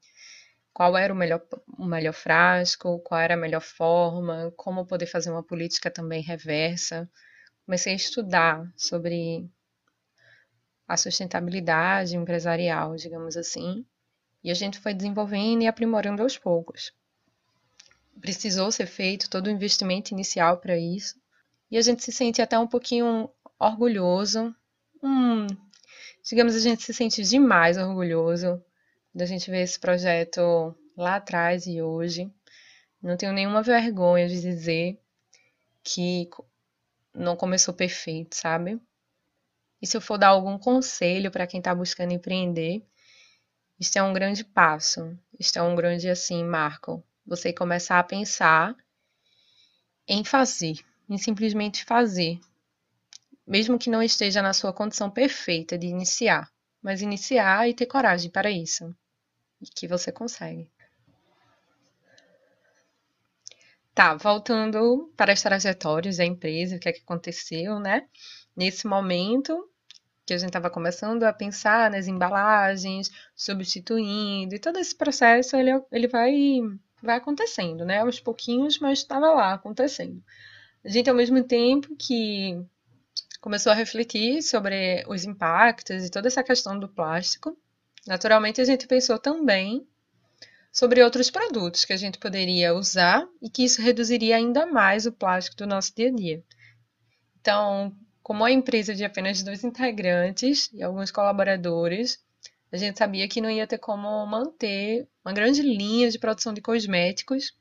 Qual 0.73 0.97
era 0.97 1.13
o 1.13 1.17
melhor, 1.17 1.43
o 1.77 1.85
melhor 1.85 2.13
frasco, 2.13 3.01
qual 3.01 3.21
era 3.21 3.35
a 3.35 3.37
melhor 3.37 3.63
forma, 3.63 4.53
como 4.57 4.87
poder 4.87 5.07
fazer 5.07 5.31
uma 5.31 5.43
política 5.43 5.91
também 5.91 6.23
reversa. 6.23 7.11
Comecei 7.65 7.95
a 7.95 7.97
estudar 7.97 8.73
sobre 8.77 9.51
a 10.87 10.97
sustentabilidade 10.97 12.17
empresarial, 12.17 12.95
digamos 12.95 13.37
assim, 13.37 13.85
e 14.45 14.53
a 14.53 14.55
gente 14.55 14.79
foi 14.79 14.95
desenvolvendo 14.95 15.63
e 15.63 15.67
aprimorando 15.67 16.23
aos 16.23 16.39
poucos. 16.39 16.93
Precisou 18.21 18.71
ser 18.71 18.87
feito 18.87 19.29
todo 19.29 19.49
o 19.49 19.51
investimento 19.51 20.15
inicial 20.15 20.59
para 20.59 20.79
isso, 20.79 21.21
e 21.69 21.77
a 21.77 21.83
gente 21.83 22.05
se 22.05 22.13
sente 22.13 22.41
até 22.41 22.57
um 22.57 22.69
pouquinho 22.69 23.29
orgulhoso, 23.59 24.55
hum, 25.07 25.47
digamos, 26.29 26.55
a 26.55 26.61
gente 26.61 26.83
se 26.83 26.93
sente 26.93 27.23
demais 27.23 27.77
orgulhoso 27.77 28.63
da 29.15 29.25
gente 29.25 29.51
ver 29.51 29.63
esse 29.63 29.79
projeto 29.79 30.75
lá 30.97 31.17
atrás 31.17 31.67
e 31.67 31.81
hoje. 31.81 32.31
Não 33.01 33.17
tenho 33.17 33.33
nenhuma 33.33 33.63
vergonha 33.63 34.29
de 34.29 34.41
dizer 34.41 34.99
que 35.83 36.29
não 37.15 37.37
começou 37.37 37.73
perfeito, 37.73 38.35
sabe? 38.35 38.81
E 39.81 39.87
se 39.87 39.97
eu 39.97 40.01
for 40.01 40.19
dar 40.19 40.29
algum 40.29 40.59
conselho 40.59 41.31
para 41.31 41.47
quem 41.47 41.59
está 41.59 41.75
buscando 41.75 42.13
empreender, 42.13 42.85
isso 43.79 43.99
é 43.99 44.03
um 44.03 44.13
grande 44.13 44.45
passo. 44.45 45.17
Isso 45.39 45.59
é 45.59 45.63
um 45.63 45.77
grande, 45.77 46.09
assim, 46.09 46.43
marco. 46.43 47.05
Você 47.27 47.53
começar 47.53 47.99
a 47.99 48.05
pensar 48.05 48.75
em 50.09 50.25
fazer, 50.25 50.79
em 51.09 51.19
simplesmente 51.19 51.85
fazer. 51.85 52.41
Mesmo 53.47 53.79
que 53.79 53.91
não 53.91 54.03
esteja 54.03 54.43
na 54.43 54.53
sua 54.53 54.73
condição 54.73 55.11
perfeita 55.11 55.79
de 55.79 55.87
iniciar. 55.87 56.51
mas 56.83 57.03
iniciar 57.03 57.69
e 57.69 57.75
ter 57.75 57.87
coragem 57.87 58.31
para 58.31 58.51
isso. 58.51 58.95
E 59.61 59.67
que 59.67 59.89
você 59.89 60.13
consegue. 60.13 60.71
Tá, 63.95 64.15
voltando 64.15 65.11
para 65.17 65.33
as 65.33 65.43
trajetórias 65.43 66.19
da 66.19 66.25
empresa, 66.25 66.77
o 66.77 66.79
que 66.79 66.89
é 66.89 66.93
que 66.93 67.01
aconteceu, 67.01 67.81
né? 67.81 68.07
Nesse 68.55 68.87
momento 68.87 69.69
que 70.27 70.35
a 70.35 70.39
gente 70.39 70.49
estava 70.49 70.69
começando 70.69 71.23
a 71.23 71.33
pensar 71.33 71.91
nas 71.91 72.07
embalagens, 72.07 73.11
substituindo, 73.35 74.55
e 74.55 74.59
todo 74.59 74.79
esse 74.79 74.95
processo 74.95 75.57
ele, 75.57 75.71
ele 75.91 76.09
vai, 76.09 76.35
vai 77.03 77.17
acontecendo, 77.17 77.85
né? 77.85 78.01
Aos 78.01 78.21
pouquinhos, 78.21 78.79
mas 78.79 78.99
estava 78.99 79.33
lá 79.33 79.55
acontecendo. 79.55 80.23
A 80.85 80.89
gente, 80.89 81.09
ao 81.09 81.17
mesmo 81.17 81.43
tempo 81.43 81.97
que 81.97 82.61
começou 83.47 83.71
a 83.71 83.77
refletir 83.77 84.43
sobre 84.43 85.05
os 85.07 85.25
impactos 85.25 86.05
e 86.05 86.11
toda 86.11 86.27
essa 86.27 86.43
questão 86.43 86.77
do 86.77 86.89
plástico, 86.89 87.57
naturalmente 88.05 88.61
a 88.61 88.65
gente 88.65 88.89
pensou 88.89 89.21
também 89.21 89.87
sobre 90.73 91.01
outros 91.01 91.31
produtos 91.31 91.85
que 91.85 91.93
a 91.93 91.97
gente 91.97 92.19
poderia 92.19 92.75
usar 92.75 93.25
e 93.41 93.49
que 93.49 93.65
isso 93.65 93.81
reduziria 93.81 94.35
ainda 94.35 94.67
mais 94.67 95.07
o 95.07 95.13
plástico 95.13 95.59
do 95.59 95.65
nosso 95.65 95.95
dia 95.95 96.09
a 96.09 96.13
dia. 96.13 96.43
Então, 97.41 97.97
como 98.21 98.45
a 98.45 98.51
empresa 98.51 98.93
de 98.93 99.05
apenas 99.05 99.41
dois 99.45 99.63
integrantes 99.63 100.69
e 100.73 100.83
alguns 100.83 101.13
colaboradores, 101.13 102.19
a 102.73 102.77
gente 102.77 102.99
sabia 102.99 103.29
que 103.29 103.41
não 103.41 103.49
ia 103.49 103.65
ter 103.65 103.79
como 103.79 104.27
manter 104.27 105.07
uma 105.25 105.33
grande 105.33 105.63
linha 105.63 106.11
de 106.11 106.19
produção 106.19 106.53
de 106.53 106.61
cosméticos 106.61 107.55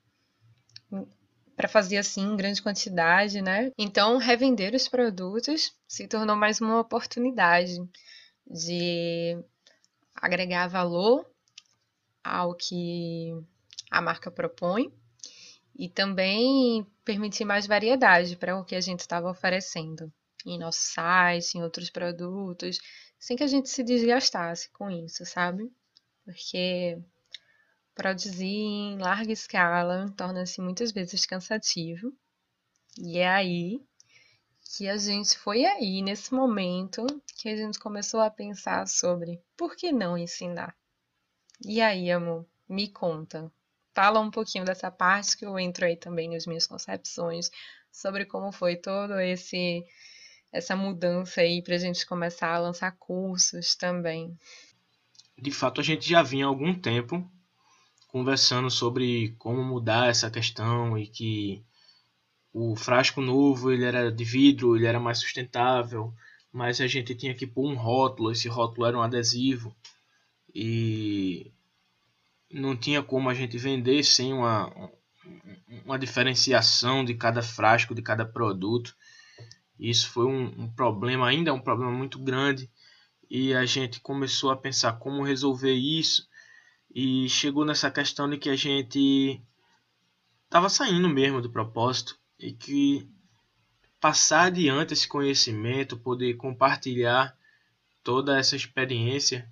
para 1.55 1.69
fazer 1.69 1.97
assim 1.97 2.21
em 2.21 2.35
grande 2.35 2.62
quantidade, 2.62 3.41
né? 3.41 3.71
Então, 3.77 4.17
revender 4.17 4.74
os 4.75 4.88
produtos 4.88 5.74
se 5.88 6.07
tornou 6.07 6.35
mais 6.35 6.59
uma 6.59 6.79
oportunidade 6.79 7.77
de 8.45 9.38
agregar 10.13 10.67
valor 10.67 11.25
ao 12.24 12.53
que 12.55 13.33
a 13.89 14.01
marca 14.01 14.29
propõe 14.29 14.91
e 15.77 15.89
também 15.89 16.85
permitir 17.03 17.45
mais 17.45 17.67
variedade 17.67 18.35
para 18.35 18.57
o 18.57 18.65
que 18.65 18.75
a 18.75 18.81
gente 18.81 19.01
estava 19.01 19.29
oferecendo 19.29 20.12
em 20.45 20.59
nosso 20.59 20.79
site, 20.79 21.57
em 21.57 21.63
outros 21.63 21.89
produtos, 21.89 22.79
sem 23.19 23.35
que 23.35 23.43
a 23.43 23.47
gente 23.47 23.69
se 23.69 23.83
desgastasse 23.83 24.69
com 24.71 24.89
isso, 24.89 25.25
sabe? 25.25 25.71
Porque 26.24 26.97
produzir 27.95 28.45
em 28.45 28.97
larga 28.97 29.31
escala 29.31 30.13
torna-se 30.15 30.61
muitas 30.61 30.91
vezes 30.91 31.25
cansativo. 31.25 32.13
E 32.97 33.17
é 33.17 33.27
aí 33.27 33.81
que 34.65 34.89
a 34.89 34.97
gente 34.97 35.37
foi 35.37 35.65
aí 35.65 36.01
nesse 36.01 36.33
momento 36.33 37.05
que 37.37 37.47
a 37.47 37.55
gente 37.55 37.79
começou 37.79 38.19
a 38.19 38.29
pensar 38.29 38.87
sobre 38.87 39.41
por 39.55 39.75
que 39.75 39.91
não 39.91 40.17
ensinar. 40.17 40.75
E 41.65 41.81
aí, 41.81 42.11
amor, 42.11 42.45
me 42.67 42.89
conta. 42.89 43.51
Fala 43.93 44.19
um 44.19 44.29
pouquinho 44.29 44.65
dessa 44.65 44.91
parte 44.91 45.37
que 45.37 45.45
eu 45.45 45.57
entro 45.57 45.85
aí 45.85 45.95
também 45.95 46.29
nas 46.29 46.45
minhas 46.45 46.67
concepções 46.67 47.49
sobre 47.89 48.25
como 48.25 48.51
foi 48.51 48.75
todo 48.75 49.17
esse 49.19 49.85
essa 50.51 50.75
mudança 50.75 51.41
aí 51.41 51.61
para 51.61 51.75
a 51.75 51.77
gente 51.77 52.05
começar 52.05 52.53
a 52.53 52.59
lançar 52.59 52.91
cursos 52.97 53.75
também. 53.75 54.37
De 55.37 55.51
fato, 55.51 55.81
a 55.81 55.83
gente 55.83 56.07
já 56.09 56.23
vinha 56.23 56.45
há 56.45 56.47
algum 56.47 56.73
tempo 56.73 57.29
conversando 58.15 58.72
sobre 58.72 59.36
como 59.38 59.62
mudar 59.62 60.07
essa 60.07 60.31
questão 60.31 60.98
e 60.98 61.05
que 61.05 61.62
o 62.53 62.74
frasco 62.74 63.19
novo 63.19 63.74
ele 63.74 63.84
era 63.84 64.10
de 64.10 64.24
vidro, 64.24 64.74
ele 64.74 64.86
era 64.86 65.01
mais 65.01 65.19
sustentável, 65.19 66.13
mas 66.50 66.79
a 66.79 66.88
gente 66.88 67.13
tinha 67.13 67.36
que 67.36 67.45
pôr 67.45 67.69
um 67.69 67.75
rótulo, 67.75 68.31
esse 68.31 68.48
rótulo 68.48 68.88
era 68.88 68.98
um 68.98 69.01
adesivo 69.01 69.75
e 70.53 71.51
não 72.50 72.74
tinha 72.74 73.03
como 73.03 73.29
a 73.29 73.34
gente 73.34 73.57
vender 73.57 74.01
sem 74.05 74.31
uma, 74.31 74.72
uma 75.84 76.00
diferenciação 76.00 77.03
de 77.03 77.15
cada 77.15 77.41
frasco, 77.41 77.93
de 77.93 78.01
cada 78.01 78.25
produto. 78.25 78.95
Isso 79.77 80.10
foi 80.10 80.25
um, 80.25 80.45
um 80.57 80.69
problema, 80.69 81.27
ainda 81.27 81.50
é 81.50 81.53
um 81.53 81.60
problema 81.60 81.91
muito 81.91 82.17
grande, 82.17 82.72
e 83.29 83.53
a 83.53 83.65
gente 83.65 84.00
começou 84.00 84.51
a 84.51 84.55
pensar 84.55 84.93
como 85.00 85.22
resolver 85.22 85.74
isso, 85.74 86.29
e 86.95 87.27
chegou 87.27 87.65
nessa 87.65 87.91
questão 87.91 88.29
de 88.29 88.37
que 88.37 88.49
a 88.49 88.55
gente 88.55 89.41
estava 90.45 90.69
saindo 90.69 91.09
mesmo 91.09 91.41
do 91.41 91.49
propósito 91.49 92.17
e 92.39 92.53
que 92.53 93.05
passar 93.99 94.43
adiante 94.45 94.93
esse 94.93 95.05
conhecimento, 95.05 95.97
poder 95.97 96.35
compartilhar 96.35 97.37
toda 98.01 98.39
essa 98.39 98.55
experiência 98.55 99.51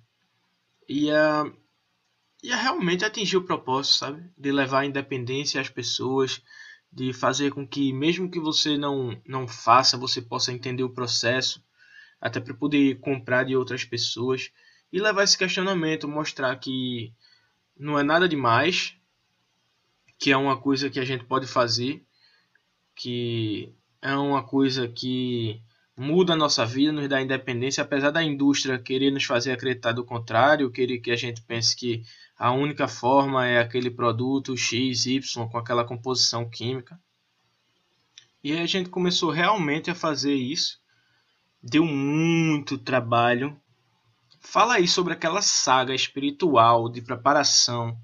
ia, 0.88 1.44
ia 2.42 2.56
realmente 2.56 3.04
atingir 3.04 3.36
o 3.36 3.44
propósito, 3.44 3.96
sabe? 3.96 4.30
De 4.38 4.50
levar 4.50 4.80
a 4.80 4.86
independência 4.86 5.60
às 5.60 5.68
pessoas, 5.68 6.40
de 6.90 7.12
fazer 7.12 7.52
com 7.52 7.68
que, 7.68 7.92
mesmo 7.92 8.30
que 8.30 8.40
você 8.40 8.78
não, 8.78 9.20
não 9.26 9.46
faça, 9.46 9.98
você 9.98 10.22
possa 10.22 10.50
entender 10.50 10.82
o 10.82 10.94
processo, 10.94 11.62
até 12.18 12.40
para 12.40 12.54
poder 12.54 13.00
comprar 13.00 13.44
de 13.44 13.54
outras 13.54 13.84
pessoas 13.84 14.50
e 14.90 14.98
levar 14.98 15.24
esse 15.24 15.36
questionamento, 15.36 16.08
mostrar 16.08 16.56
que 16.56 17.12
não 17.76 17.98
é 17.98 18.02
nada 18.02 18.28
demais, 18.28 18.96
que 20.18 20.32
é 20.32 20.36
uma 20.36 20.56
coisa 20.56 20.88
que 20.88 21.00
a 21.00 21.04
gente 21.04 21.24
pode 21.24 21.46
fazer, 21.46 22.04
que 22.94 23.72
é 24.00 24.14
uma 24.16 24.42
coisa 24.42 24.88
que 24.88 25.60
muda 25.96 26.32
a 26.32 26.36
nossa 26.36 26.66
vida, 26.66 26.92
nos 26.92 27.08
dá 27.08 27.20
independência, 27.20 27.82
apesar 27.82 28.10
da 28.10 28.22
indústria 28.22 28.78
querer 28.78 29.10
nos 29.10 29.24
fazer 29.24 29.52
acreditar 29.52 29.92
do 29.92 30.04
contrário, 30.04 30.70
querer 30.70 30.98
que 30.98 31.10
a 31.10 31.16
gente 31.16 31.42
pense 31.42 31.76
que 31.76 32.02
a 32.36 32.50
única 32.52 32.88
forma 32.88 33.46
é 33.46 33.60
aquele 33.60 33.90
produto 33.90 34.56
X, 34.56 35.06
Y 35.06 35.48
com 35.48 35.58
aquela 35.58 35.84
composição 35.84 36.48
química. 36.48 36.98
E 38.42 38.52
aí 38.52 38.60
a 38.60 38.66
gente 38.66 38.90
começou 38.90 39.30
realmente 39.30 39.90
a 39.90 39.94
fazer 39.94 40.34
isso. 40.34 40.78
Deu 41.62 41.84
muito 41.84 42.76
trabalho. 42.76 43.58
Fala 44.44 44.74
aí 44.74 44.86
sobre 44.86 45.14
aquela 45.14 45.42
saga 45.42 45.94
espiritual 45.94 46.88
de 46.88 47.02
preparação 47.02 47.98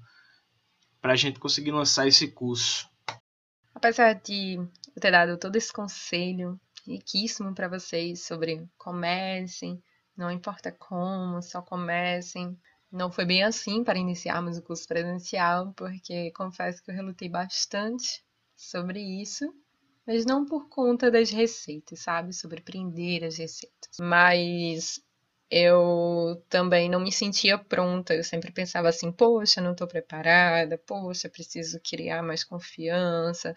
para 0.99 1.13
a 1.13 1.15
gente 1.15 1.39
conseguir 1.39 1.71
lançar 1.71 2.07
esse 2.07 2.27
curso. 2.27 2.89
Apesar 3.73 4.13
de 4.13 4.55
eu 4.55 5.01
ter 5.01 5.11
dado 5.11 5.37
todo 5.37 5.55
esse 5.55 5.71
conselho 5.71 6.59
riquíssimo 6.85 7.53
para 7.55 7.69
vocês 7.69 8.25
sobre 8.25 8.67
comecem, 8.77 9.81
não 10.17 10.29
importa 10.29 10.71
como, 10.71 11.41
só 11.41 11.61
comecem. 11.61 12.59
Não 12.91 13.09
foi 13.09 13.23
bem 13.23 13.43
assim 13.43 13.83
para 13.83 13.99
iniciarmos 13.99 14.57
o 14.57 14.61
curso 14.61 14.85
presencial, 14.87 15.73
porque 15.73 16.31
confesso 16.31 16.83
que 16.83 16.91
eu 16.91 16.95
relutei 16.95 17.29
bastante 17.29 18.25
sobre 18.55 18.99
isso, 18.99 19.45
mas 20.05 20.25
não 20.25 20.43
por 20.45 20.67
conta 20.67 21.09
das 21.09 21.29
receitas, 21.29 21.99
sabe? 22.01 22.33
Sobre 22.33 22.59
aprender 22.59 23.23
as 23.23 23.37
receitas. 23.37 23.97
Mas 23.99 25.01
eu 25.51 26.41
também 26.49 26.89
não 26.89 26.99
me 27.01 27.11
sentia 27.11 27.57
pronta. 27.57 28.15
Eu 28.15 28.23
sempre 28.23 28.51
pensava 28.51 28.89
assim: 28.89 29.11
poxa, 29.11 29.61
não 29.61 29.73
estou 29.73 29.87
preparada, 29.87 30.77
poxa, 30.77 31.29
preciso 31.29 31.79
criar 31.83 32.23
mais 32.23 32.43
confiança, 32.43 33.53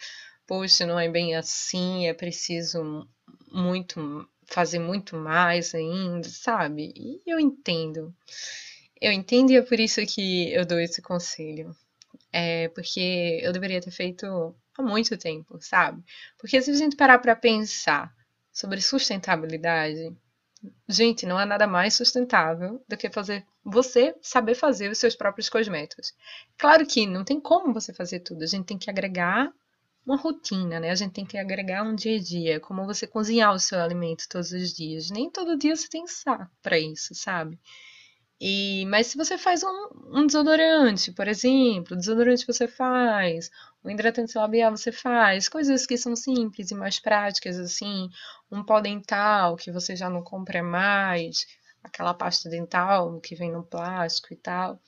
poxa, 0.46 0.84
não 0.86 0.98
é 0.98 1.08
bem 1.08 1.36
assim, 1.36 2.08
é 2.08 2.14
preciso 2.14 3.08
muito 3.52 4.28
fazer 4.46 4.78
muito 4.78 5.16
mais 5.16 5.74
ainda, 5.74 6.28
sabe? 6.28 6.92
E 6.96 7.22
eu 7.26 7.40
entendo. 7.40 8.14
Eu 9.00 9.12
entendo 9.12 9.50
e 9.52 9.56
é 9.56 9.62
por 9.62 9.80
isso 9.80 10.04
que 10.06 10.52
eu 10.52 10.66
dou 10.66 10.80
esse 10.80 11.00
conselho. 11.00 11.74
É 12.32 12.68
porque 12.68 13.40
eu 13.42 13.52
deveria 13.52 13.80
ter 13.80 13.90
feito 13.90 14.54
há 14.76 14.82
muito 14.82 15.16
tempo, 15.16 15.58
sabe? 15.60 16.02
Porque 16.38 16.60
se 16.60 16.70
a 16.70 16.74
gente 16.74 16.96
parar 16.96 17.18
para 17.20 17.36
pensar 17.36 18.12
sobre 18.52 18.80
sustentabilidade, 18.80 20.14
gente, 20.88 21.26
não 21.26 21.38
há 21.38 21.46
nada 21.46 21.66
mais 21.66 21.94
sustentável 21.94 22.82
do 22.88 22.96
que 22.96 23.10
fazer 23.10 23.44
você 23.64 24.14
saber 24.20 24.54
fazer 24.54 24.90
os 24.90 24.98
seus 24.98 25.14
próprios 25.14 25.48
cosméticos. 25.48 26.12
Claro 26.58 26.86
que 26.86 27.06
não 27.06 27.24
tem 27.24 27.40
como 27.40 27.72
você 27.72 27.92
fazer 27.92 28.20
tudo, 28.20 28.42
a 28.42 28.46
gente 28.46 28.66
tem 28.66 28.78
que 28.78 28.90
agregar 28.90 29.52
uma 30.06 30.16
rotina, 30.16 30.78
né? 30.78 30.90
A 30.90 30.94
gente 30.94 31.12
tem 31.12 31.24
que 31.24 31.38
agregar 31.38 31.82
um 31.82 31.94
dia 31.94 32.16
a 32.18 32.20
dia, 32.20 32.60
como 32.60 32.84
você 32.84 33.06
cozinhar 33.06 33.54
o 33.54 33.58
seu 33.58 33.80
alimento 33.80 34.28
todos 34.28 34.52
os 34.52 34.72
dias. 34.72 35.10
Nem 35.10 35.30
todo 35.30 35.56
dia 35.56 35.74
você 35.74 35.88
tem 35.88 36.06
saco 36.06 36.50
para 36.62 36.78
isso, 36.78 37.14
sabe? 37.14 37.58
E, 38.40 38.84
mas 38.86 39.06
se 39.08 39.16
você 39.16 39.38
faz 39.38 39.62
um, 39.62 39.88
um, 40.12 40.26
desodorante, 40.26 41.12
por 41.12 41.28
exemplo, 41.28 41.96
desodorante 41.96 42.46
você 42.46 42.68
faz, 42.68 43.50
um 43.84 43.90
hidratante 43.90 44.36
labial 44.36 44.76
você 44.76 44.92
faz, 44.92 45.48
coisas 45.48 45.86
que 45.86 45.96
são 45.96 46.14
simples 46.16 46.70
e 46.70 46.74
mais 46.74 46.98
práticas, 47.00 47.58
assim, 47.58 48.08
um 48.50 48.64
pó 48.64 48.80
dental 48.80 49.56
que 49.56 49.72
você 49.72 49.96
já 49.96 50.10
não 50.10 50.22
compra 50.22 50.62
mais, 50.62 51.46
aquela 51.82 52.12
pasta 52.14 52.50
dental 52.50 53.20
que 53.20 53.34
vem 53.36 53.52
no 53.52 53.64
plástico 53.64 54.32
e 54.32 54.36
tal 54.36 54.80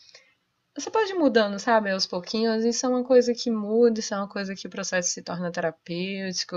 você 0.76 0.90
pode 0.90 1.10
ir 1.12 1.14
mudando, 1.14 1.58
sabe, 1.58 1.90
aos 1.90 2.06
pouquinhos. 2.06 2.64
Isso 2.64 2.84
é 2.84 2.88
uma 2.88 3.02
coisa 3.02 3.32
que 3.34 3.50
muda, 3.50 3.98
isso 3.98 4.12
é 4.14 4.16
uma 4.18 4.28
coisa 4.28 4.54
que 4.54 4.66
o 4.66 4.70
processo 4.70 5.08
se 5.10 5.22
torna 5.22 5.50
terapêutico. 5.50 6.56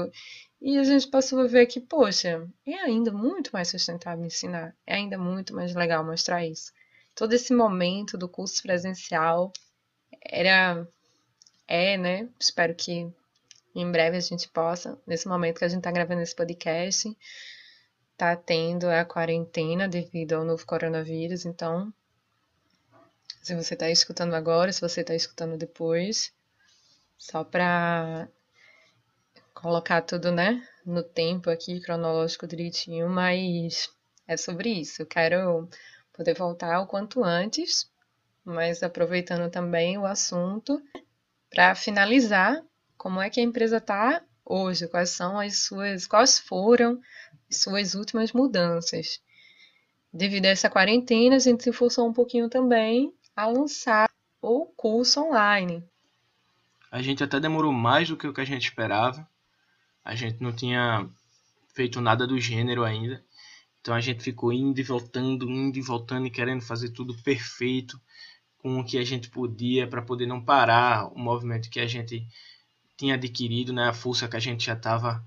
E 0.61 0.77
a 0.77 0.83
gente 0.83 1.07
passou 1.07 1.39
a 1.39 1.47
ver 1.47 1.65
que, 1.67 1.79
poxa, 1.79 2.47
é 2.65 2.73
ainda 2.75 3.11
muito 3.11 3.51
mais 3.51 3.69
sustentável 3.69 4.25
ensinar, 4.25 4.75
é 4.85 4.95
ainda 4.95 5.17
muito 5.17 5.53
mais 5.55 5.73
legal 5.73 6.03
mostrar 6.03 6.45
isso. 6.45 6.73
Todo 7.15 7.33
esse 7.33 7.53
momento 7.53 8.17
do 8.17 8.27
curso 8.27 8.61
presencial 8.61 9.53
era, 10.21 10.85
é, 11.67 11.97
né? 11.97 12.29
Espero 12.39 12.75
que 12.75 13.09
em 13.73 13.91
breve 13.91 14.17
a 14.17 14.21
gente 14.21 14.49
possa, 14.49 14.99
nesse 15.07 15.27
momento 15.27 15.59
que 15.59 15.65
a 15.65 15.69
gente 15.69 15.79
está 15.79 15.91
gravando 15.91 16.21
esse 16.21 16.35
podcast, 16.35 17.17
tá 18.17 18.35
tendo 18.35 18.89
a 18.89 19.05
quarentena 19.05 19.87
devido 19.87 20.33
ao 20.33 20.43
novo 20.43 20.65
coronavírus, 20.65 21.45
então 21.45 21.93
se 23.41 23.55
você 23.55 23.75
está 23.75 23.89
escutando 23.89 24.33
agora, 24.33 24.73
se 24.73 24.81
você 24.81 25.01
está 25.01 25.15
escutando 25.15 25.57
depois, 25.57 26.33
só 27.17 27.43
para 27.43 28.27
colocar 29.61 30.01
tudo, 30.01 30.31
né, 30.31 30.65
no 30.85 31.03
tempo 31.03 31.49
aqui, 31.49 31.81
cronológico 31.81 32.47
direitinho, 32.47 33.09
mas 33.09 33.89
é 34.27 34.37
sobre 34.37 34.69
isso. 34.69 35.01
Eu 35.01 35.05
quero 35.05 35.69
poder 36.13 36.33
voltar 36.33 36.79
o 36.79 36.87
quanto 36.87 37.23
antes, 37.23 37.91
mas 38.43 38.81
aproveitando 38.81 39.51
também 39.51 39.97
o 39.97 40.05
assunto 40.05 40.81
para 41.49 41.75
finalizar 41.75 42.61
como 42.97 43.21
é 43.21 43.29
que 43.29 43.39
a 43.39 43.43
empresa 43.43 43.77
está 43.77 44.21
hoje, 44.45 44.87
quais 44.87 45.09
são 45.09 45.39
as 45.39 45.63
suas, 45.63 46.07
quais 46.07 46.39
foram 46.39 46.99
as 47.49 47.57
suas 47.57 47.95
últimas 47.95 48.31
mudanças. 48.31 49.21
Devido 50.11 50.45
a 50.45 50.49
essa 50.49 50.69
quarentena, 50.69 51.35
a 51.35 51.39
gente 51.39 51.63
se 51.63 51.71
forçou 51.71 52.07
um 52.07 52.13
pouquinho 52.13 52.49
também 52.49 53.13
a 53.35 53.45
lançar 53.45 54.09
o 54.41 54.65
curso 54.65 55.21
online. 55.21 55.83
A 56.91 57.01
gente 57.01 57.23
até 57.23 57.39
demorou 57.39 57.71
mais 57.71 58.07
do 58.07 58.17
que 58.17 58.27
o 58.27 58.33
que 58.33 58.41
a 58.41 58.45
gente 58.45 58.63
esperava, 58.63 59.27
a 60.03 60.15
gente 60.15 60.41
não 60.41 60.51
tinha 60.51 61.09
feito 61.73 62.01
nada 62.01 62.27
do 62.27 62.39
gênero 62.39 62.83
ainda. 62.83 63.23
Então 63.81 63.93
a 63.93 64.01
gente 64.01 64.23
ficou 64.23 64.51
indo 64.51 64.79
e 64.79 64.83
voltando, 64.83 65.49
indo 65.49 65.77
e 65.77 65.81
voltando 65.81 66.27
e 66.27 66.31
querendo 66.31 66.61
fazer 66.61 66.89
tudo 66.89 67.15
perfeito 67.23 67.99
com 68.57 68.79
o 68.79 68.83
que 68.83 68.97
a 68.97 69.03
gente 69.05 69.29
podia 69.29 69.87
para 69.87 70.01
poder 70.01 70.25
não 70.25 70.43
parar 70.43 71.07
o 71.07 71.17
movimento 71.17 71.69
que 71.69 71.79
a 71.79 71.87
gente 71.87 72.27
tinha 72.97 73.15
adquirido, 73.15 73.71
né, 73.71 73.87
a 73.87 73.93
força 73.93 74.27
que 74.27 74.35
a 74.35 74.39
gente 74.39 74.65
já 74.65 74.73
estava 74.73 75.23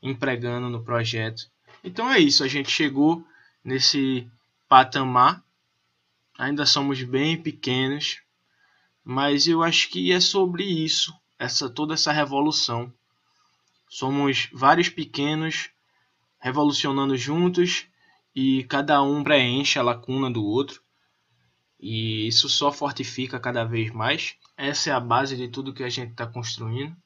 empregando 0.00 0.70
no 0.70 0.84
projeto. 0.84 1.50
Então 1.82 2.10
é 2.10 2.20
isso, 2.20 2.44
a 2.44 2.48
gente 2.48 2.70
chegou 2.70 3.26
nesse 3.64 4.30
patamar. 4.68 5.42
Ainda 6.38 6.64
somos 6.64 7.02
bem 7.02 7.36
pequenos, 7.36 8.22
mas 9.04 9.46
eu 9.48 9.62
acho 9.62 9.90
que 9.90 10.12
é 10.12 10.20
sobre 10.20 10.62
isso, 10.64 11.12
essa 11.38 11.68
toda 11.68 11.94
essa 11.94 12.12
revolução 12.12 12.92
Somos 13.90 14.48
vários 14.52 14.88
pequenos 14.88 15.70
revolucionando 16.38 17.16
juntos 17.16 17.88
e 18.32 18.62
cada 18.64 19.02
um 19.02 19.24
preenche 19.24 19.80
a 19.80 19.82
lacuna 19.82 20.30
do 20.30 20.44
outro. 20.44 20.80
E 21.78 22.28
isso 22.28 22.48
só 22.48 22.70
fortifica 22.70 23.40
cada 23.40 23.64
vez 23.64 23.90
mais. 23.90 24.36
Essa 24.56 24.90
é 24.90 24.92
a 24.92 25.00
base 25.00 25.36
de 25.36 25.48
tudo 25.48 25.74
que 25.74 25.82
a 25.82 25.88
gente 25.88 26.12
está 26.12 26.24
construindo. 26.24 26.96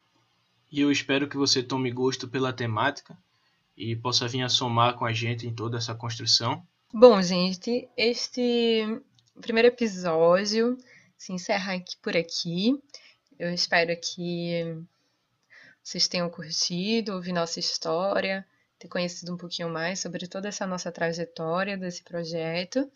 E 0.70 0.78
eu 0.78 0.92
espero 0.92 1.26
que 1.26 1.38
você 1.38 1.62
tome 1.62 1.90
gosto 1.90 2.28
pela 2.28 2.52
temática 2.52 3.16
e 3.74 3.96
possa 3.96 4.28
vir 4.28 4.42
a 4.42 4.50
somar 4.50 4.94
com 4.98 5.06
a 5.06 5.12
gente 5.12 5.46
em 5.46 5.54
toda 5.54 5.78
essa 5.78 5.94
construção. 5.94 6.62
Bom, 6.92 7.20
gente, 7.22 7.88
este 7.96 9.00
primeiro 9.40 9.68
episódio 9.68 10.76
se 11.16 11.32
encerra 11.32 11.72
aqui 11.72 11.96
por 12.02 12.14
aqui. 12.14 12.78
Eu 13.38 13.54
espero 13.54 13.98
que 13.98 14.84
vocês 15.84 16.08
tenham 16.08 16.30
curtido, 16.30 17.12
ouvir 17.12 17.34
nossa 17.34 17.60
história, 17.60 18.44
ter 18.78 18.88
conhecido 18.88 19.34
um 19.34 19.36
pouquinho 19.36 19.68
mais 19.68 20.00
sobre 20.00 20.26
toda 20.26 20.48
essa 20.48 20.66
nossa 20.66 20.90
trajetória 20.90 21.76
desse 21.76 22.02
projeto. 22.02 22.90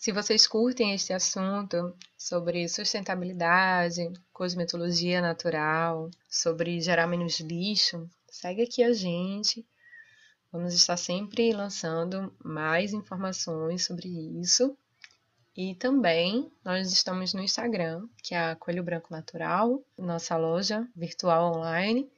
Se 0.00 0.10
vocês 0.10 0.44
curtem 0.48 0.92
este 0.92 1.12
assunto 1.12 1.96
sobre 2.18 2.68
sustentabilidade, 2.68 4.12
cosmetologia 4.32 5.22
natural, 5.22 6.10
sobre 6.28 6.80
gerar 6.80 7.06
menos 7.06 7.38
lixo, 7.38 8.10
segue 8.28 8.62
aqui 8.62 8.82
a 8.82 8.92
gente. 8.92 9.64
Vamos 10.50 10.74
estar 10.74 10.96
sempre 10.96 11.52
lançando 11.52 12.34
mais 12.42 12.92
informações 12.92 13.84
sobre 13.84 14.08
isso. 14.40 14.76
E 15.56 15.76
também 15.76 16.50
nós 16.64 16.90
estamos 16.90 17.34
no 17.34 17.40
Instagram, 17.40 18.08
que 18.20 18.34
é 18.34 18.50
a 18.50 18.56
Coelho 18.56 18.82
Branco 18.82 19.12
Natural, 19.12 19.80
nossa 19.96 20.36
loja 20.36 20.88
virtual 20.96 21.56
online 21.56 22.10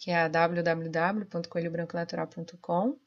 que 0.00 0.10
é 0.10 0.16
a 0.16 0.26
www.coelhobranconatural.com. 0.28 2.98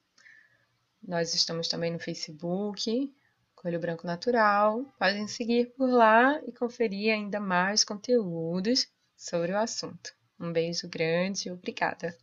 Nós 1.02 1.34
estamos 1.34 1.68
também 1.68 1.92
no 1.92 1.98
Facebook, 2.00 3.12
Coelho 3.56 3.80
Branco 3.80 4.06
Natural. 4.06 4.86
Podem 5.00 5.28
seguir 5.28 5.74
por 5.76 5.90
lá 5.90 6.40
e 6.46 6.52
conferir 6.52 7.12
ainda 7.12 7.40
mais 7.40 7.84
conteúdos 7.84 8.88
sobre 9.18 9.52
o 9.52 9.58
assunto. 9.58 10.14
Um 10.40 10.54
beijo 10.54 10.88
grande 10.88 11.50
e 11.50 11.52
obrigada! 11.52 12.16